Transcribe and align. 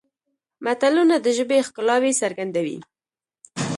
متلونه 0.65 1.15
د 1.19 1.27
ژبې 1.37 1.57
ښکلاوې 1.67 2.11
څرګندوي 2.21 2.77